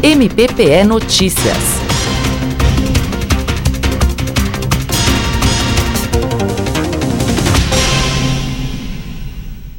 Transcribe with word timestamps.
MPPE 0.00 0.84
Notícias. 0.84 1.56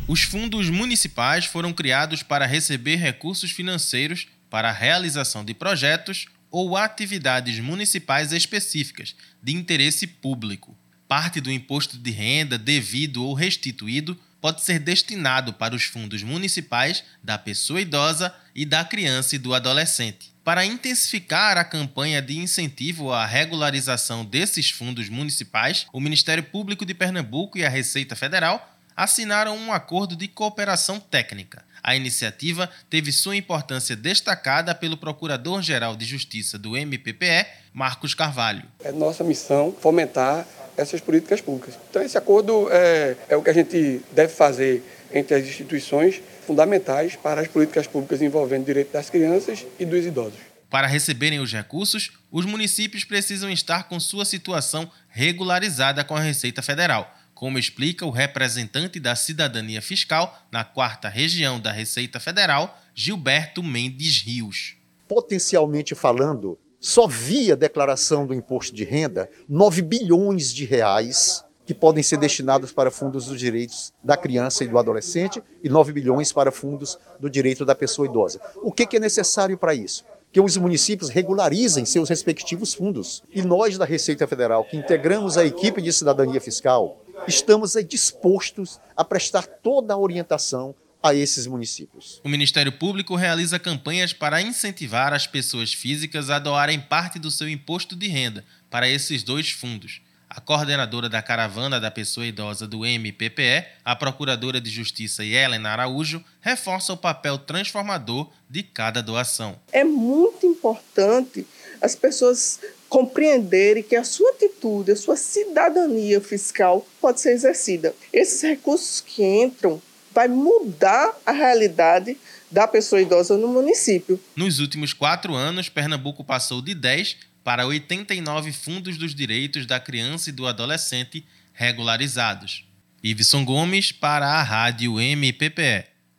Os 0.06 0.24
fundos 0.24 0.70
municipais 0.70 1.46
foram 1.46 1.72
criados 1.72 2.22
para 2.22 2.46
receber 2.46 2.98
recursos 2.98 3.52
financeiros 3.52 4.28
para 4.50 4.68
a 4.68 4.74
realização 4.74 5.46
de 5.46 5.54
projetos 5.54 6.26
ou 6.52 6.76
atividades 6.76 7.58
municipais 7.62 8.34
específicas 8.34 9.16
de 9.42 9.54
interesse 9.54 10.06
público. 10.06 10.78
Parte 11.08 11.40
do 11.40 11.50
imposto 11.50 11.98
de 11.98 12.12
renda 12.12 12.58
devido 12.58 13.24
ou 13.24 13.34
restituído 13.34 14.20
pode 14.42 14.62
ser 14.62 14.80
destinado 14.80 15.54
para 15.54 15.76
os 15.76 15.84
fundos 15.84 16.24
municipais 16.24 17.04
da 17.24 17.38
pessoa 17.38 17.82
idosa 17.82 18.34
e 18.56 18.66
da 18.66 18.84
criança 18.84 19.36
e 19.36 19.40
do 19.40 19.54
adolescente. 19.54 20.34
Para 20.44 20.66
intensificar 20.66 21.58
a 21.58 21.64
campanha 21.64 22.22
de 22.22 22.40
incentivo 22.40 23.12
à 23.12 23.26
regularização 23.26 24.26
desses 24.26 24.72
fundos 24.72 25.08
municipais, 25.10 25.86
o 25.94 26.00
Ministério 26.00 26.44
Público 26.44 26.86
de 26.86 26.94
Pernambuco 26.94 27.58
e 27.58 27.66
a 27.66 27.70
Receita 27.70 28.16
Federal 28.16 28.76
assinaram 28.96 29.56
um 29.56 29.72
acordo 29.72 30.16
de 30.16 30.28
cooperação 30.28 31.00
técnica. 31.00 31.64
A 31.82 31.96
iniciativa 31.96 32.70
teve 32.90 33.12
sua 33.12 33.36
importância 33.36 33.96
destacada 33.96 34.76
pelo 34.76 34.98
Procurador-Geral 34.98 35.96
de 35.96 36.04
Justiça 36.04 36.58
do 36.58 36.76
MPPE, 36.76 37.46
Marcos 37.74 38.14
Carvalho. 38.14 38.64
É 38.84 38.92
nossa 38.92 39.24
missão 39.24 39.74
fomentar 39.80 40.46
essas 40.80 41.02
políticas 41.02 41.42
públicas. 41.42 41.78
Então, 41.90 42.02
esse 42.02 42.18
acordo 42.18 42.70
é, 42.72 43.16
é 43.28 43.36
o 43.36 43.42
que 43.42 43.50
a 43.50 43.54
gente 43.54 44.02
deve 44.12 44.34
fazer 44.34 44.82
entre 45.14 45.36
as 45.36 45.44
instituições 45.44 46.22
fundamentais 46.46 47.16
para 47.16 47.42
as 47.42 47.48
políticas 47.48 47.86
públicas 47.86 48.22
envolvendo 48.22 48.64
o 48.64 48.66
direito 48.66 48.92
das 48.94 49.10
crianças 49.10 49.66
e 49.78 49.86
dos 49.86 50.06
idosos. 50.06 50.40
Para 50.70 50.88
receberem 50.88 51.40
os 51.40 51.52
recursos, 51.52 52.12
os 52.32 52.46
municípios 52.46 53.04
precisam 53.04 53.50
estar 53.50 53.90
com 53.90 54.00
sua 54.00 54.24
situação 54.24 54.90
regularizada 55.10 56.04
com 56.04 56.16
a 56.16 56.20
Receita 56.20 56.62
Federal, 56.62 57.14
como 57.34 57.58
explica 57.58 58.06
o 58.06 58.12
representante 58.12 59.00
da 59.00 59.16
Cidadania 59.16 59.82
Fiscal 59.82 60.48
na 60.52 60.64
quarta 60.64 61.10
região 61.10 61.60
da 61.60 61.72
Receita 61.72 62.20
Federal, 62.20 62.80
Gilberto 62.94 63.64
Mendes 63.64 64.22
Rios. 64.22 64.76
Potencialmente 65.08 65.96
falando, 65.96 66.58
só 66.80 67.08
via 67.08 67.56
declaração 67.56 68.26
do 68.26 68.34
imposto 68.34 68.74
de 68.74 68.84
renda 68.84 69.30
9 69.48 69.82
bilhões 69.82 70.54
de 70.54 70.66
reais 70.66 71.44
que 71.66 71.74
podem 71.74 72.02
ser 72.02 72.18
destinados 72.18 72.72
para 72.72 72.90
fundos 72.90 73.28
dos 73.28 73.40
direitos 73.40 73.94
da 74.04 74.18
criança 74.18 74.64
e 74.64 74.68
do 74.68 74.80
adolescente 74.80 75.44
e 75.64 75.70
9 75.70 75.94
bilhões 75.94 76.34
para 76.34 76.52
fundos 76.52 76.98
do 77.20 77.30
direito 77.30 77.64
da 77.64 77.76
pessoa 77.76 78.08
idosa. 78.08 78.42
O 78.64 78.72
que, 78.72 78.98
é 78.98 79.00
necessário 79.00 79.56
para 79.56 79.76
isso? 79.76 80.04
Que 80.32 80.42
os 80.42 80.58
municípios 80.58 81.10
regularizem 81.10 81.86
seus 81.86 82.10
respectivos 82.10 82.74
fundos. 82.74 83.22
E 83.32 83.44
nós 83.44 83.78
da 83.78 83.86
Receita 83.86 84.26
Federal, 84.26 84.64
que 84.64 84.78
integramos 84.78 85.38
a 85.38 85.46
equipe 85.46 85.80
de 85.80 85.94
cidadania 85.94 86.42
fiscal, 86.42 87.04
estamos 87.28 87.74
dispostos 87.88 88.80
a 88.96 89.06
prestar 89.06 89.46
toda 89.46 89.94
a 89.94 89.98
orientação 89.98 90.74
a 91.02 91.14
esses 91.14 91.48
municípios. 91.48 92.20
O 92.24 92.30
Ministério 92.30 92.72
Público 92.72 93.16
realiza 93.16 93.58
campanhas 93.58 94.14
para 94.14 94.42
incentivar 94.42 95.14
as 95.14 95.26
pessoas 95.26 95.74
físicas 95.74 96.30
a 96.30 96.40
doarem 96.40 96.80
parte 96.80 97.18
do 97.18 97.32
seu 97.32 97.48
imposto 97.48 97.96
de 97.96 98.08
renda 98.08 98.44
para 98.70 98.90
esses 98.90 99.24
dois 99.24 99.50
fundos. 99.50 100.02
A 100.30 100.40
coordenadora 100.40 101.10
da 101.10 101.24
caravana 101.24 101.80
da 101.80 101.90
pessoa 101.90 102.26
idosa 102.26 102.68
do 102.68 102.86
MPPE, 102.86 103.66
a 103.84 103.96
procuradora 103.96 104.62
de 104.62 104.70
Justiça 104.70 105.26
Helena 105.26 105.72
Araújo, 105.72 106.24
reforça 106.40 106.94
o 106.94 106.98
papel 106.98 107.40
transformador 107.40 108.30
de 108.48 108.62
cada 108.62 109.02
doação. 109.02 109.60
É 109.72 109.84
muito 109.84 110.46
importante 110.46 111.48
as 111.82 111.96
pessoas 111.96 112.60
compreenderem 112.88 113.82
que 113.82 113.96
a 113.96 114.04
sua 114.04 114.30
atitude, 114.32 114.92
a 114.92 114.96
sua 114.96 115.16
cidadania 115.16 116.22
fiscal 116.22 116.86
pode 117.02 117.22
ser 117.22 117.32
exercida. 117.32 117.96
Esses 118.14 118.42
recursos 118.44 119.02
que 119.02 119.24
entram 119.24 119.82
vai 120.20 120.28
mudar 120.28 121.18
a 121.26 121.32
realidade 121.32 122.18
da 122.52 122.68
pessoa 122.68 123.02
idosa 123.02 123.38
no 123.38 123.48
município. 123.48 124.20
Nos 124.36 124.60
últimos 124.60 124.92
quatro 124.92 125.34
anos, 125.34 125.70
Pernambuco 125.70 126.26
passou 126.26 126.62
de 126.62 126.76
10 126.76 127.16
para 127.42 127.66
89 127.66 128.52
fundos 128.52 128.98
dos 128.98 129.16
direitos 129.16 129.66
da 129.66 129.80
criança 129.80 130.30
e 130.30 130.34
do 130.34 130.46
adolescente 130.46 131.26
regularizados. 131.54 132.66
Iveson 133.02 133.46
Gomes 133.46 133.94
para 133.94 134.28
a 134.28 134.44
Rádio 134.44 135.00
MPPE. 135.00 135.86